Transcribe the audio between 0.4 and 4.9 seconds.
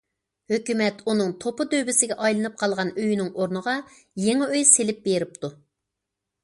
ھۆكۈمەت ئۇنىڭ توپا دۆۋىسىگە ئايلىنىپ قالغان ئۆيىنىڭ ئورنىغا يېڭى ئۆي